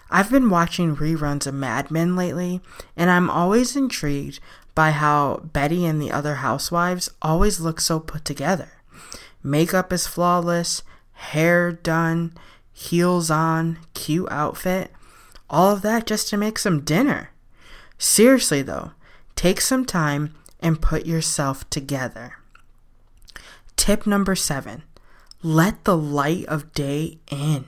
I've 0.09 0.31
been 0.31 0.49
watching 0.49 0.95
reruns 0.95 1.45
of 1.45 1.53
Mad 1.53 1.91
Men 1.91 2.15
lately, 2.15 2.61
and 2.97 3.11
I'm 3.11 3.29
always 3.29 3.75
intrigued 3.75 4.39
by 4.73 4.89
how 4.89 5.41
Betty 5.53 5.85
and 5.85 6.01
the 6.01 6.11
other 6.11 6.37
housewives 6.37 7.11
always 7.21 7.59
look 7.59 7.79
so 7.79 7.99
put 7.99 8.25
together. 8.25 8.71
Makeup 9.43 9.93
is 9.93 10.07
flawless, 10.07 10.81
hair 11.13 11.71
done, 11.71 12.33
heels 12.73 13.29
on, 13.29 13.77
cute 13.93 14.31
outfit, 14.31 14.89
all 15.47 15.69
of 15.69 15.83
that 15.83 16.07
just 16.07 16.27
to 16.29 16.37
make 16.37 16.57
some 16.57 16.81
dinner. 16.81 17.30
Seriously 18.01 18.63
though, 18.63 18.93
take 19.35 19.61
some 19.61 19.85
time 19.85 20.33
and 20.59 20.81
put 20.81 21.05
yourself 21.05 21.69
together. 21.69 22.37
Tip 23.75 24.07
number 24.07 24.33
seven 24.35 24.81
let 25.43 25.83
the 25.83 25.95
light 25.95 26.45
of 26.45 26.73
day 26.73 27.19
in. 27.29 27.65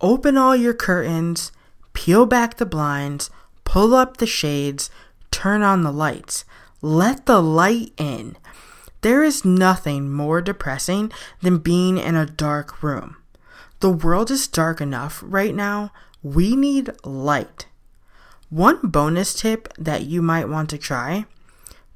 Open 0.00 0.38
all 0.38 0.56
your 0.56 0.72
curtains, 0.72 1.52
peel 1.92 2.24
back 2.24 2.56
the 2.56 2.64
blinds, 2.64 3.28
pull 3.64 3.94
up 3.94 4.16
the 4.16 4.26
shades, 4.26 4.88
turn 5.30 5.60
on 5.60 5.82
the 5.82 5.92
lights. 5.92 6.46
Let 6.80 7.26
the 7.26 7.42
light 7.42 7.92
in. 7.98 8.34
There 9.02 9.22
is 9.22 9.44
nothing 9.44 10.10
more 10.10 10.40
depressing 10.40 11.12
than 11.42 11.58
being 11.58 11.98
in 11.98 12.16
a 12.16 12.24
dark 12.24 12.82
room. 12.82 13.18
The 13.80 13.90
world 13.90 14.30
is 14.30 14.48
dark 14.48 14.80
enough 14.80 15.22
right 15.22 15.54
now. 15.54 15.92
We 16.22 16.56
need 16.56 16.92
light. 17.04 17.66
One 18.50 18.78
bonus 18.82 19.34
tip 19.34 19.72
that 19.76 20.04
you 20.04 20.22
might 20.22 20.48
want 20.48 20.70
to 20.70 20.78
try 20.78 21.26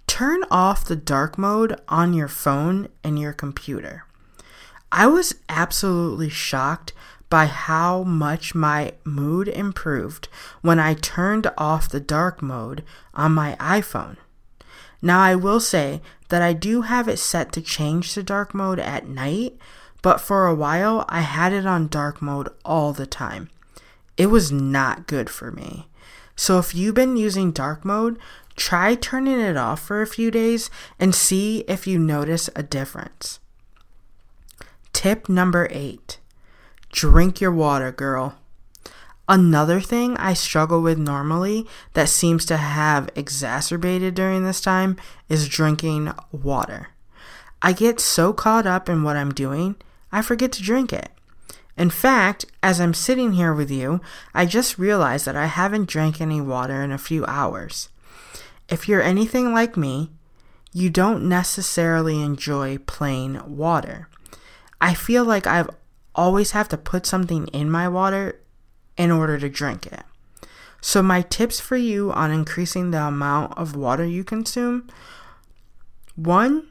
turn 0.06 0.42
off 0.50 0.84
the 0.84 0.96
dark 0.96 1.38
mode 1.38 1.80
on 1.88 2.12
your 2.12 2.28
phone 2.28 2.88
and 3.02 3.18
your 3.18 3.32
computer. 3.32 4.04
I 4.90 5.06
was 5.06 5.34
absolutely 5.48 6.28
shocked 6.28 6.92
by 7.30 7.46
how 7.46 8.02
much 8.02 8.54
my 8.54 8.92
mood 9.04 9.48
improved 9.48 10.28
when 10.60 10.78
I 10.78 10.92
turned 10.92 11.50
off 11.56 11.88
the 11.88 12.00
dark 12.00 12.42
mode 12.42 12.84
on 13.14 13.32
my 13.32 13.56
iPhone. 13.58 14.18
Now, 15.00 15.20
I 15.20 15.34
will 15.34 15.60
say 15.60 16.02
that 16.28 16.42
I 16.42 16.52
do 16.52 16.82
have 16.82 17.08
it 17.08 17.18
set 17.18 17.50
to 17.52 17.62
change 17.62 18.12
to 18.12 18.22
dark 18.22 18.52
mode 18.52 18.78
at 18.78 19.08
night, 19.08 19.56
but 20.02 20.20
for 20.20 20.46
a 20.46 20.54
while 20.54 21.06
I 21.08 21.22
had 21.22 21.54
it 21.54 21.64
on 21.64 21.88
dark 21.88 22.20
mode 22.20 22.50
all 22.62 22.92
the 22.92 23.06
time. 23.06 23.48
It 24.18 24.26
was 24.26 24.52
not 24.52 25.06
good 25.06 25.30
for 25.30 25.50
me. 25.50 25.88
So, 26.36 26.58
if 26.58 26.74
you've 26.74 26.94
been 26.94 27.16
using 27.16 27.52
dark 27.52 27.84
mode, 27.84 28.18
try 28.56 28.94
turning 28.94 29.40
it 29.40 29.56
off 29.56 29.80
for 29.80 30.02
a 30.02 30.06
few 30.06 30.30
days 30.30 30.70
and 30.98 31.14
see 31.14 31.60
if 31.68 31.86
you 31.86 31.98
notice 31.98 32.48
a 32.56 32.62
difference. 32.62 33.38
Tip 34.92 35.28
number 35.28 35.68
eight 35.70 36.18
Drink 36.90 37.40
your 37.40 37.52
water, 37.52 37.90
girl. 37.90 38.36
Another 39.28 39.80
thing 39.80 40.16
I 40.18 40.34
struggle 40.34 40.82
with 40.82 40.98
normally 40.98 41.66
that 41.94 42.10
seems 42.10 42.44
to 42.46 42.58
have 42.58 43.08
exacerbated 43.14 44.14
during 44.14 44.44
this 44.44 44.60
time 44.60 44.96
is 45.28 45.48
drinking 45.48 46.12
water. 46.30 46.88
I 47.62 47.72
get 47.72 47.98
so 47.98 48.32
caught 48.32 48.66
up 48.66 48.88
in 48.88 49.04
what 49.04 49.16
I'm 49.16 49.32
doing, 49.32 49.76
I 50.10 50.20
forget 50.20 50.52
to 50.52 50.62
drink 50.62 50.92
it. 50.92 51.10
In 51.76 51.90
fact, 51.90 52.44
as 52.62 52.80
I'm 52.80 52.94
sitting 52.94 53.32
here 53.32 53.54
with 53.54 53.70
you, 53.70 54.00
I 54.34 54.46
just 54.46 54.78
realized 54.78 55.26
that 55.26 55.36
I 55.36 55.46
haven't 55.46 55.88
drank 55.88 56.20
any 56.20 56.40
water 56.40 56.82
in 56.82 56.92
a 56.92 56.98
few 56.98 57.24
hours. 57.26 57.88
If 58.68 58.88
you're 58.88 59.02
anything 59.02 59.52
like 59.52 59.76
me, 59.76 60.10
you 60.72 60.90
don't 60.90 61.28
necessarily 61.28 62.22
enjoy 62.22 62.78
plain 62.78 63.42
water. 63.46 64.08
I 64.80 64.94
feel 64.94 65.24
like 65.24 65.46
I've 65.46 65.70
always 66.14 66.52
have 66.52 66.68
to 66.68 66.76
put 66.76 67.06
something 67.06 67.46
in 67.48 67.70
my 67.70 67.88
water 67.88 68.40
in 68.96 69.10
order 69.10 69.38
to 69.38 69.48
drink 69.48 69.86
it. 69.86 70.02
So, 70.80 71.02
my 71.02 71.22
tips 71.22 71.60
for 71.60 71.76
you 71.76 72.10
on 72.12 72.32
increasing 72.32 72.90
the 72.90 73.02
amount 73.02 73.56
of 73.56 73.76
water 73.76 74.04
you 74.04 74.24
consume 74.24 74.88
one, 76.16 76.68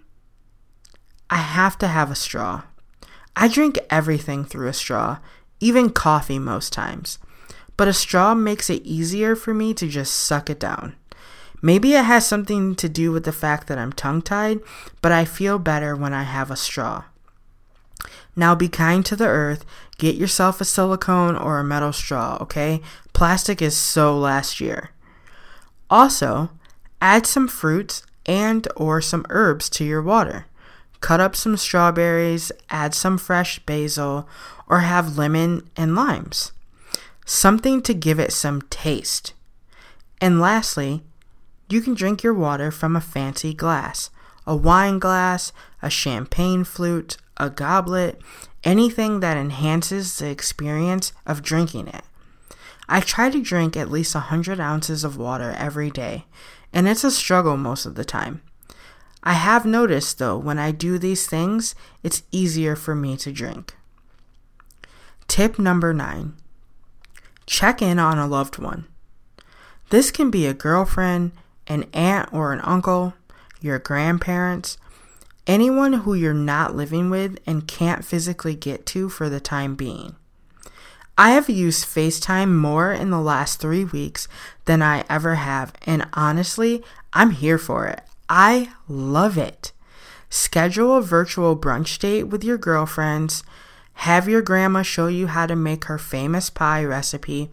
I 1.29 1.37
have 1.37 1.77
to 1.79 1.87
have 1.87 2.11
a 2.11 2.15
straw. 2.15 2.63
I 3.35 3.47
drink 3.47 3.79
everything 3.89 4.45
through 4.45 4.67
a 4.67 4.73
straw, 4.73 5.19
even 5.59 5.89
coffee 5.89 6.39
most 6.39 6.73
times. 6.73 7.19
But 7.77 7.87
a 7.87 7.93
straw 7.93 8.35
makes 8.35 8.69
it 8.69 8.83
easier 8.83 9.35
for 9.35 9.53
me 9.53 9.73
to 9.75 9.87
just 9.87 10.13
suck 10.13 10.49
it 10.49 10.59
down. 10.59 10.95
Maybe 11.61 11.93
it 11.93 12.05
has 12.05 12.25
something 12.25 12.75
to 12.75 12.89
do 12.89 13.11
with 13.11 13.23
the 13.23 13.31
fact 13.31 13.67
that 13.67 13.77
I'm 13.77 13.93
tongue 13.93 14.21
tied, 14.21 14.59
but 15.01 15.11
I 15.11 15.25
feel 15.25 15.59
better 15.59 15.95
when 15.95 16.13
I 16.13 16.23
have 16.23 16.49
a 16.49 16.55
straw. 16.55 17.05
Now 18.35 18.55
be 18.55 18.67
kind 18.67 19.05
to 19.05 19.15
the 19.15 19.27
earth. 19.27 19.65
Get 19.97 20.15
yourself 20.15 20.59
a 20.59 20.65
silicone 20.65 21.35
or 21.35 21.59
a 21.59 21.63
metal 21.63 21.93
straw, 21.93 22.37
okay? 22.41 22.81
Plastic 23.13 23.61
is 23.61 23.77
so 23.77 24.17
last 24.17 24.59
year. 24.59 24.89
Also, 25.89 26.49
add 27.01 27.27
some 27.27 27.47
fruits 27.47 28.03
and 28.25 28.67
or 28.75 29.01
some 29.01 29.25
herbs 29.29 29.69
to 29.71 29.83
your 29.83 30.01
water. 30.01 30.45
Cut 31.01 31.19
up 31.19 31.35
some 31.35 31.57
strawberries, 31.57 32.51
add 32.69 32.93
some 32.93 33.17
fresh 33.17 33.59
basil, 33.59 34.29
or 34.67 34.79
have 34.79 35.17
lemon 35.17 35.69
and 35.75 35.95
limes. 35.95 36.51
Something 37.25 37.81
to 37.81 37.93
give 37.93 38.19
it 38.19 38.31
some 38.31 38.61
taste. 38.69 39.33
And 40.21 40.39
lastly, 40.39 41.03
you 41.69 41.81
can 41.81 41.93
drink 41.93 42.23
your 42.23 42.33
water 42.33 42.71
from 42.71 42.95
a 42.95 43.01
fancy 43.01 43.53
glass 43.53 44.09
a 44.47 44.55
wine 44.55 44.97
glass, 44.97 45.53
a 45.83 45.89
champagne 45.89 46.63
flute, 46.63 47.15
a 47.37 47.49
goblet, 47.49 48.19
anything 48.63 49.19
that 49.19 49.37
enhances 49.37 50.17
the 50.17 50.29
experience 50.29 51.13
of 51.27 51.43
drinking 51.43 51.87
it. 51.87 52.03
I 52.89 53.01
try 53.01 53.29
to 53.29 53.41
drink 53.41 53.77
at 53.77 53.91
least 53.91 54.15
100 54.15 54.59
ounces 54.59 55.03
of 55.03 55.15
water 55.15 55.55
every 55.57 55.91
day, 55.91 56.25
and 56.73 56.87
it's 56.87 57.03
a 57.03 57.11
struggle 57.11 57.55
most 57.55 57.85
of 57.85 57.95
the 57.95 58.03
time. 58.03 58.41
I 59.23 59.33
have 59.33 59.65
noticed 59.65 60.17
though, 60.19 60.37
when 60.37 60.57
I 60.57 60.71
do 60.71 60.97
these 60.97 61.27
things, 61.27 61.75
it's 62.03 62.23
easier 62.31 62.75
for 62.75 62.95
me 62.95 63.17
to 63.17 63.31
drink. 63.31 63.75
Tip 65.27 65.59
number 65.59 65.93
nine 65.93 66.33
check 67.45 67.81
in 67.81 67.99
on 67.99 68.17
a 68.17 68.27
loved 68.27 68.57
one. 68.57 68.85
This 69.89 70.09
can 70.09 70.31
be 70.31 70.45
a 70.45 70.53
girlfriend, 70.53 71.31
an 71.67 71.85
aunt 71.93 72.31
or 72.31 72.53
an 72.53 72.61
uncle, 72.63 73.13
your 73.59 73.77
grandparents, 73.77 74.77
anyone 75.45 75.93
who 75.93 76.13
you're 76.13 76.33
not 76.33 76.75
living 76.75 77.09
with 77.09 77.37
and 77.45 77.67
can't 77.67 78.05
physically 78.05 78.55
get 78.55 78.85
to 78.87 79.09
for 79.09 79.29
the 79.29 79.41
time 79.41 79.75
being. 79.75 80.15
I 81.17 81.31
have 81.31 81.49
used 81.49 81.85
FaceTime 81.85 82.55
more 82.55 82.93
in 82.93 83.09
the 83.09 83.19
last 83.21 83.59
three 83.59 83.83
weeks 83.83 84.27
than 84.65 84.81
I 84.81 85.03
ever 85.09 85.35
have, 85.35 85.73
and 85.85 86.07
honestly, 86.13 86.83
I'm 87.13 87.31
here 87.31 87.57
for 87.57 87.85
it. 87.85 88.01
I 88.33 88.69
love 88.87 89.37
it. 89.37 89.73
Schedule 90.29 90.95
a 90.95 91.01
virtual 91.01 91.57
brunch 91.57 91.99
date 91.99 92.23
with 92.23 92.45
your 92.45 92.57
girlfriends, 92.57 93.43
have 93.95 94.29
your 94.29 94.41
grandma 94.41 94.83
show 94.83 95.07
you 95.07 95.27
how 95.27 95.45
to 95.47 95.55
make 95.57 95.83
her 95.85 95.97
famous 95.97 96.49
pie 96.49 96.85
recipe, 96.85 97.49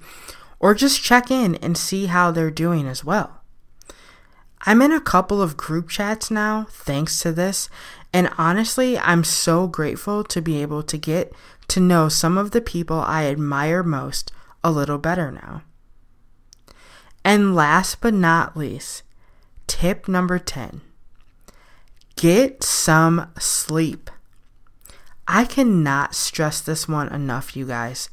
or 0.61 0.77
just 0.77 1.03
check 1.03 1.33
in 1.33 1.57
and 1.57 1.77
see 1.77 2.07
how 2.07 2.31
they're 2.31 2.53
doing 2.53 2.87
as 2.87 3.05
well. 3.05 3.41
I'm 4.67 4.81
in 4.81 4.93
a 4.93 5.01
couple 5.01 5.43
of 5.43 5.57
group 5.57 5.89
chats 5.89 6.31
now 6.31 6.69
thanks 6.71 7.19
to 7.23 7.33
this, 7.33 7.69
and 8.13 8.31
honestly, 8.39 8.97
I'm 8.99 9.25
so 9.25 9.67
grateful 9.67 10.23
to 10.23 10.41
be 10.41 10.63
able 10.63 10.85
to 10.85 10.97
get 10.97 11.33
to 11.67 11.81
know 11.81 12.09
some 12.09 12.39
of 12.39 12.53
the 12.53 12.61
people 12.61 13.01
I 13.01 13.25
admire 13.25 13.83
most 13.83 14.31
a 14.63 14.71
little 14.71 14.99
better 14.99 15.33
now. 15.33 15.63
And 17.25 17.57
last 17.57 18.01
but 18.01 18.15
not 18.15 18.57
least, 18.57 19.03
tip 19.69 20.09
number 20.09 20.41
10 20.41 20.81
get 22.19 22.65
some 22.65 23.31
sleep. 23.39 24.11
I 25.29 25.45
cannot 25.45 26.17
stress 26.17 26.61
this 26.61 26.89
one 26.89 27.09
enough, 27.09 27.57
you 27.57 27.65
guys. 27.65 28.11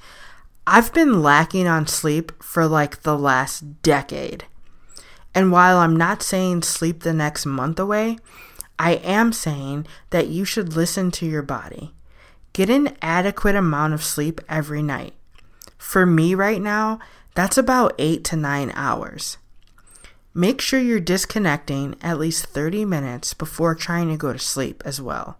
I've 0.68 0.94
been 0.94 1.24
lacking 1.24 1.68
on 1.68 1.88
sleep 1.88 2.32
for 2.44 2.68
like 2.68 3.02
the 3.02 3.18
last 3.18 3.82
decade. 3.82 4.46
And 5.34 5.52
while 5.52 5.78
I'm 5.78 5.96
not 5.96 6.22
saying 6.22 6.62
sleep 6.62 7.02
the 7.02 7.13
next 7.13 7.48
month 7.48 7.80
away, 7.80 8.18
I 8.78 8.94
am 8.96 9.34
saying 9.34 9.88
that 10.12 10.28
you 10.28 10.46
should 10.46 10.76
listen 10.76 11.10
to 11.12 11.26
your 11.26 11.41
body. 11.41 11.94
Get 12.54 12.70
an 12.70 12.96
adequate 13.02 13.56
amount 13.56 13.96
of 13.96 14.04
sleep 14.04 14.39
every 14.48 14.84
night. 14.84 15.13
For 15.78 16.06
me 16.06 16.36
right 16.36 16.62
now, 16.62 17.00
that's 17.34 17.58
about 17.58 17.96
8 17.98 18.24
to 18.26 18.36
9 18.36 18.72
hours. 18.76 19.38
Make 20.38 20.60
sure 20.60 20.82
you're 20.82 21.00
disconnecting 21.00 21.95
at 22.02 22.19
least 22.19 22.48
30 22.48 22.84
minutes 22.84 23.34
before 23.34 23.74
trying 23.74 24.10
to 24.10 24.17
go 24.17 24.34
to 24.34 24.39
sleep 24.39 24.84
as 24.84 25.00
well. 25.00 25.38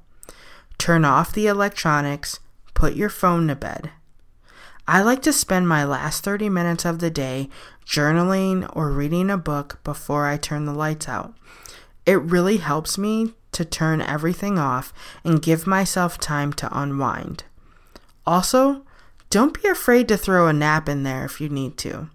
Turn 0.78 1.04
off 1.04 1.34
the 1.34 1.48
electronics, 1.48 2.40
put 2.74 2.96
your 2.96 3.10
phone 3.10 3.50
to 3.50 3.58
bed. 3.58 3.92
I 4.88 5.02
like 5.02 5.22
to 5.24 5.34
spend 5.34 5.68
my 5.68 5.84
last 5.84 6.24
30 6.24 6.48
minutes 6.48 6.86
of 6.86 7.00
the 7.00 7.10
day 7.10 7.50
journaling 7.86 8.74
or 8.74 8.90
reading 8.90 9.30
a 9.30 9.38
book 9.38 9.84
before 9.84 10.28
I 10.28 10.38
turn 10.38 10.64
the 10.64 10.74
lights 10.74 11.10
out. 11.10 11.34
It 12.06 12.22
really 12.22 12.58
helps 12.58 12.98
me 12.98 13.34
to 13.52 13.66
turn 13.66 14.00
everything 14.00 14.58
off 14.58 14.94
and 15.26 15.42
give 15.42 15.68
myself 15.68 16.18
time 16.20 16.54
to 16.54 16.70
unwind. 16.72 17.44
Also, 18.26 18.86
don't 19.30 19.62
be 19.62 19.68
afraid 19.68 20.08
to 20.08 20.16
throw 20.16 20.48
a 20.48 20.54
nap 20.54 20.88
in 20.88 21.04
there 21.04 21.26
if 21.26 21.42
you 21.42 21.50
need 21.50 21.78
to. 21.80 22.10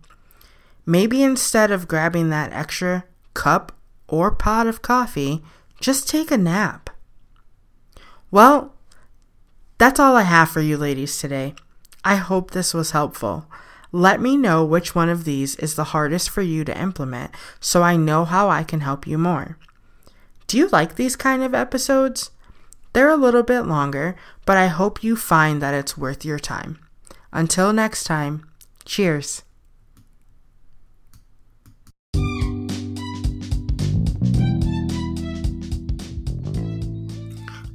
Maybe 0.86 1.22
instead 1.22 1.70
of 1.70 1.88
grabbing 1.88 2.30
that 2.30 2.52
extra 2.52 3.04
cup 3.34 3.72
or 4.08 4.30
pot 4.30 4.66
of 4.66 4.82
coffee, 4.82 5.42
just 5.80 6.08
take 6.08 6.30
a 6.30 6.38
nap. 6.38 6.90
Well, 8.30 8.74
that's 9.78 9.98
all 9.98 10.16
I 10.16 10.22
have 10.22 10.50
for 10.50 10.60
you 10.60 10.76
ladies 10.76 11.18
today. 11.18 11.54
I 12.04 12.16
hope 12.16 12.50
this 12.50 12.74
was 12.74 12.90
helpful. 12.90 13.46
Let 13.92 14.20
me 14.20 14.36
know 14.36 14.64
which 14.64 14.94
one 14.94 15.08
of 15.08 15.24
these 15.24 15.56
is 15.56 15.74
the 15.74 15.84
hardest 15.84 16.30
for 16.30 16.42
you 16.42 16.64
to 16.64 16.80
implement 16.80 17.32
so 17.58 17.82
I 17.82 17.96
know 17.96 18.24
how 18.24 18.48
I 18.48 18.62
can 18.62 18.80
help 18.80 19.06
you 19.06 19.18
more. 19.18 19.58
Do 20.46 20.58
you 20.58 20.68
like 20.68 20.94
these 20.94 21.16
kind 21.16 21.42
of 21.42 21.54
episodes? 21.54 22.30
They're 22.92 23.08
a 23.08 23.16
little 23.16 23.42
bit 23.42 23.62
longer, 23.62 24.16
but 24.44 24.56
I 24.56 24.66
hope 24.66 25.04
you 25.04 25.16
find 25.16 25.62
that 25.62 25.74
it's 25.74 25.96
worth 25.96 26.24
your 26.24 26.38
time. 26.38 26.78
Until 27.32 27.72
next 27.72 28.04
time, 28.04 28.48
cheers. 28.84 29.42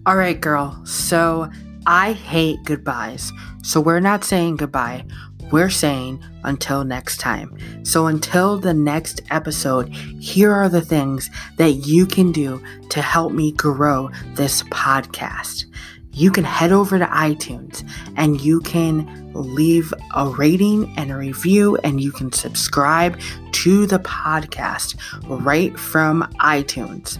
All 0.05 0.15
right, 0.15 0.39
girl. 0.39 0.79
So 0.85 1.49
I 1.87 2.11
hate 2.11 2.63
goodbyes. 2.63 3.31
So 3.63 3.81
we're 3.81 3.99
not 3.99 4.23
saying 4.23 4.57
goodbye. 4.57 5.03
We're 5.51 5.71
saying 5.71 6.23
until 6.43 6.83
next 6.83 7.19
time. 7.19 7.57
So 7.83 8.05
until 8.05 8.59
the 8.59 8.73
next 8.73 9.21
episode, 9.31 9.89
here 10.19 10.51
are 10.51 10.69
the 10.69 10.81
things 10.81 11.31
that 11.57 11.71
you 11.71 12.05
can 12.05 12.31
do 12.31 12.63
to 12.89 13.01
help 13.01 13.31
me 13.31 13.51
grow 13.53 14.11
this 14.35 14.61
podcast. 14.63 15.65
You 16.11 16.31
can 16.31 16.43
head 16.43 16.71
over 16.71 16.99
to 16.99 17.05
iTunes 17.05 17.87
and 18.15 18.39
you 18.39 18.61
can 18.61 19.31
leave 19.33 19.91
a 20.15 20.29
rating 20.29 20.93
and 20.97 21.11
a 21.11 21.17
review 21.17 21.77
and 21.77 21.99
you 21.99 22.11
can 22.11 22.31
subscribe 22.31 23.19
to 23.53 23.87
the 23.87 23.99
podcast 23.99 24.95
right 25.23 25.77
from 25.79 26.23
iTunes. 26.39 27.17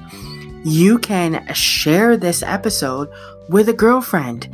You 0.65 0.97
can 0.97 1.45
share 1.53 2.17
this 2.17 2.41
episode 2.41 3.09
with 3.49 3.69
a 3.69 3.73
girlfriend. 3.73 4.49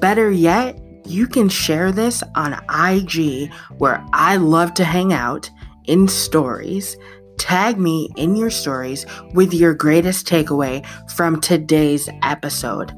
Better 0.00 0.30
yet, 0.30 0.78
you 1.04 1.26
can 1.26 1.48
share 1.48 1.90
this 1.90 2.22
on 2.36 2.52
IG 2.72 3.52
where 3.78 4.06
I 4.12 4.36
love 4.36 4.72
to 4.74 4.84
hang 4.84 5.12
out 5.12 5.50
in 5.86 6.06
stories. 6.06 6.96
Tag 7.38 7.76
me 7.76 8.08
in 8.16 8.36
your 8.36 8.50
stories 8.50 9.04
with 9.34 9.52
your 9.52 9.74
greatest 9.74 10.28
takeaway 10.28 10.86
from 11.10 11.40
today's 11.40 12.08
episode. 12.22 12.92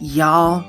Y'all, 0.00 0.64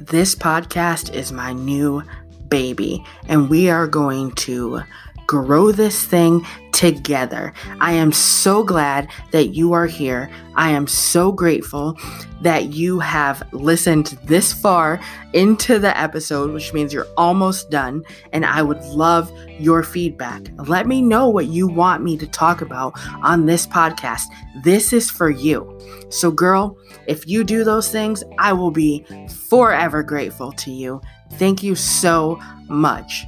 this 0.00 0.34
podcast 0.34 1.12
is 1.12 1.32
my 1.32 1.52
new 1.52 2.02
baby, 2.48 3.04
and 3.28 3.50
we 3.50 3.68
are 3.68 3.86
going 3.86 4.32
to 4.36 4.80
grow 5.26 5.72
this 5.72 6.04
thing 6.04 6.44
together. 6.72 7.52
I 7.80 7.92
am 7.92 8.10
so 8.12 8.64
glad 8.64 9.08
that 9.30 9.54
you 9.54 9.72
are 9.72 9.86
here. 9.86 10.28
I 10.56 10.70
am 10.70 10.86
so 10.86 11.30
grateful 11.30 11.96
that 12.42 12.74
you 12.74 12.98
have 12.98 13.42
listened 13.52 14.18
this 14.24 14.52
far 14.52 15.00
into 15.32 15.78
the 15.78 15.96
episode, 15.96 16.50
which 16.50 16.72
means 16.74 16.92
you're 16.92 17.06
almost 17.16 17.70
done. 17.70 18.02
And 18.32 18.44
I 18.44 18.62
would 18.62 18.82
love 18.86 19.32
your 19.58 19.82
feedback. 19.82 20.42
Let 20.68 20.86
me 20.86 21.00
know 21.00 21.28
what 21.28 21.46
you 21.46 21.68
want 21.68 22.02
me 22.02 22.18
to 22.18 22.26
talk 22.26 22.60
about 22.60 22.94
on 23.22 23.46
this 23.46 23.66
podcast. 23.66 24.24
This 24.62 24.92
is 24.92 25.10
for 25.10 25.30
you. 25.30 25.78
So, 26.10 26.30
girl, 26.30 26.76
if 27.06 27.26
you 27.26 27.44
do 27.44 27.64
those 27.64 27.90
things, 27.90 28.24
I 28.38 28.52
will 28.52 28.72
be 28.72 29.06
forever 29.48 30.02
grateful 30.02 30.52
to 30.52 30.70
you. 30.70 31.00
Thank 31.34 31.62
you 31.62 31.74
so 31.74 32.40
much. 32.68 33.24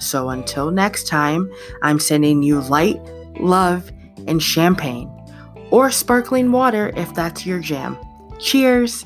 So 0.00 0.30
until 0.30 0.70
next 0.70 1.06
time, 1.06 1.50
I'm 1.82 2.00
sending 2.00 2.42
you 2.42 2.60
light, 2.62 3.00
love, 3.38 3.92
and 4.26 4.42
champagne, 4.42 5.08
or 5.70 5.90
sparkling 5.90 6.50
water 6.50 6.92
if 6.96 7.14
that's 7.14 7.46
your 7.46 7.60
jam. 7.60 7.96
Cheers! 8.38 9.04